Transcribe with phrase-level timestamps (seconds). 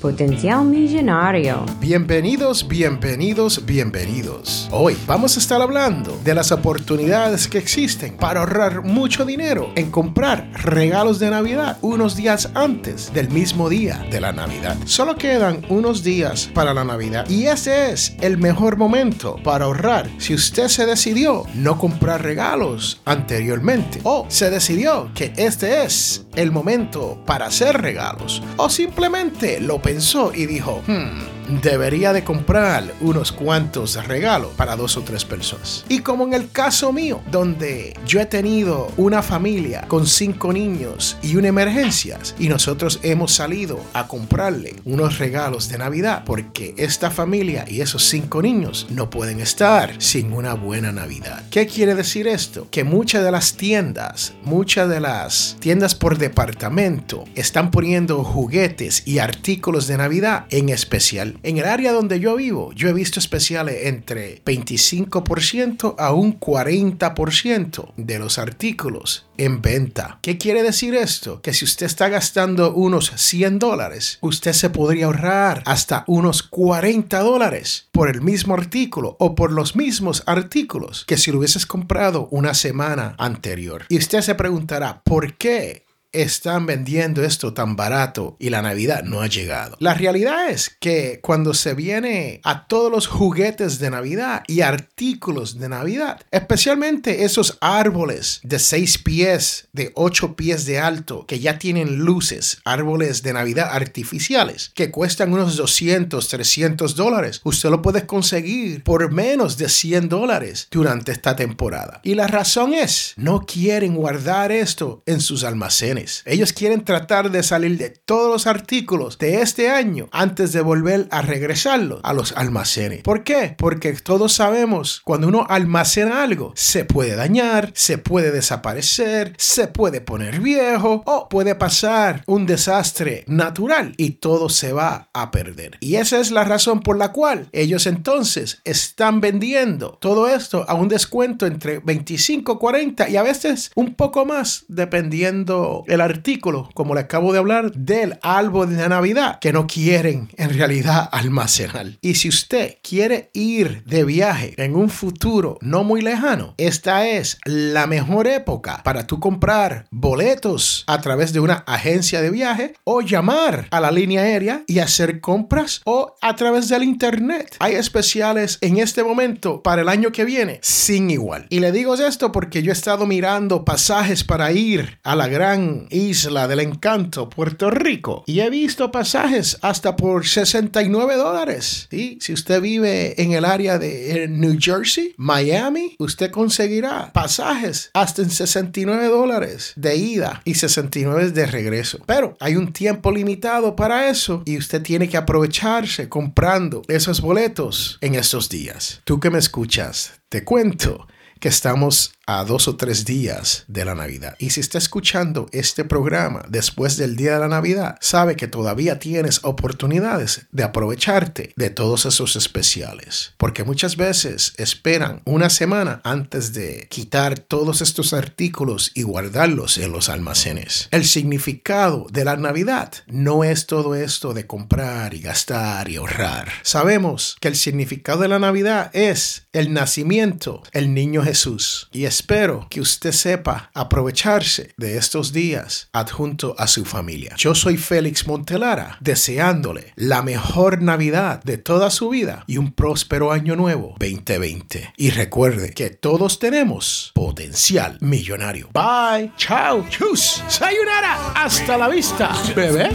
[0.00, 1.66] Potencial Millonario.
[1.78, 4.66] Bienvenidos, bienvenidos, bienvenidos.
[4.72, 9.90] Hoy vamos a estar hablando de las oportunidades que existen para ahorrar mucho dinero en
[9.90, 14.76] comprar regalos de Navidad unos días antes del mismo día de la Navidad.
[14.86, 20.08] Solo quedan unos días para la Navidad y ese es el mejor momento para ahorrar
[20.16, 26.52] si usted se decidió no comprar regalos anteriormente o se decidió que este es el
[26.52, 33.32] momento para hacer regalos o simplemente lo pensó y dijo, hmm, debería de comprar unos
[33.32, 35.84] cuantos regalos para dos o tres personas.
[35.88, 41.16] Y como en el caso mío, donde yo he tenido una familia con cinco niños
[41.22, 47.10] y una emergencia, y nosotros hemos salido a comprarle unos regalos de Navidad, porque esta
[47.10, 51.44] familia y esos cinco niños no pueden estar sin una buena Navidad.
[51.50, 52.68] ¿Qué quiere decir esto?
[52.70, 59.18] Que muchas de las tiendas, muchas de las tiendas por departamento, están poniendo juguetes y
[59.18, 63.86] artículos de Navidad en especial en el área donde yo vivo, yo he visto especiales
[63.86, 70.18] entre 25% a un 40% de los artículos en venta.
[70.22, 71.40] ¿Qué quiere decir esto?
[71.40, 77.18] Que si usted está gastando unos 100 dólares, usted se podría ahorrar hasta unos 40
[77.20, 82.28] dólares por el mismo artículo o por los mismos artículos que si lo hubieses comprado
[82.30, 83.86] una semana anterior.
[83.88, 85.84] Y usted se preguntará, ¿por qué?
[86.12, 89.76] Están vendiendo esto tan barato y la Navidad no ha llegado.
[89.80, 95.58] La realidad es que cuando se viene a todos los juguetes de Navidad y artículos
[95.58, 101.58] de Navidad, especialmente esos árboles de 6 pies, de 8 pies de alto, que ya
[101.58, 108.06] tienen luces, árboles de Navidad artificiales, que cuestan unos 200, 300 dólares, usted lo puede
[108.06, 112.00] conseguir por menos de 100 dólares durante esta temporada.
[112.02, 117.42] Y la razón es, no quieren guardar esto en sus almacenes ellos quieren tratar de
[117.42, 122.32] salir de todos los artículos de este año antes de volver a regresarlos a los
[122.32, 123.02] almacenes.
[123.02, 123.54] ¿Por qué?
[123.58, 130.00] Porque todos sabemos cuando uno almacena algo se puede dañar, se puede desaparecer, se puede
[130.00, 135.76] poner viejo o puede pasar un desastre natural y todo se va a perder.
[135.80, 140.74] Y esa es la razón por la cual ellos entonces están vendiendo todo esto a
[140.74, 146.94] un descuento entre 25, 40 y a veces un poco más dependiendo el artículo, como
[146.94, 151.98] le acabo de hablar, del árbol de Navidad que no quieren en realidad almacenar.
[152.00, 157.38] Y si usted quiere ir de viaje en un futuro no muy lejano, esta es
[157.44, 163.02] la mejor época para tú comprar boletos a través de una agencia de viaje o
[163.02, 167.56] llamar a la línea aérea y hacer compras o a través del internet.
[167.58, 171.46] Hay especiales en este momento para el año que viene sin igual.
[171.50, 175.79] Y le digo esto porque yo he estado mirando pasajes para ir a la gran
[175.90, 178.24] isla del encanto, Puerto Rico.
[178.26, 181.88] Y he visto pasajes hasta por 69 dólares.
[181.90, 188.22] Y si usted vive en el área de New Jersey, Miami, usted conseguirá pasajes hasta
[188.22, 191.98] en 69 dólares de ida y 69 de regreso.
[192.06, 197.98] Pero hay un tiempo limitado para eso y usted tiene que aprovecharse comprando esos boletos
[198.00, 199.00] en estos días.
[199.04, 201.06] Tú que me escuchas, te cuento
[201.40, 204.36] que estamos a dos o tres días de la Navidad.
[204.38, 209.00] Y si está escuchando este programa después del día de la Navidad, sabe que todavía
[209.00, 213.34] tienes oportunidades de aprovecharte de todos esos especiales.
[213.36, 219.90] Porque muchas veces esperan una semana antes de quitar todos estos artículos y guardarlos en
[219.90, 220.86] los almacenes.
[220.92, 226.48] El significado de la Navidad no es todo esto de comprar y gastar y ahorrar.
[226.62, 231.88] Sabemos que el significado de la Navidad es el nacimiento, el niño Jesús.
[231.90, 237.34] Y es espero que usted sepa aprovecharse de estos días adjunto a su familia.
[237.38, 243.32] Yo soy Félix Montelara, deseándole la mejor Navidad de toda su vida y un próspero
[243.32, 244.92] año nuevo 2020.
[244.98, 248.68] Y recuerde que todos tenemos potencial millonario.
[248.74, 252.90] Bye, chao, chus, sayonara, hasta la vista, bebé.